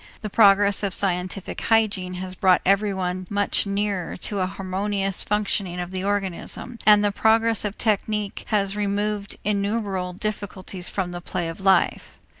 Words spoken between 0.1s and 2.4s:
The progress of scientific hygiene has